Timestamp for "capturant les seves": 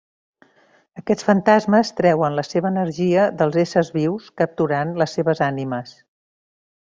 4.43-5.45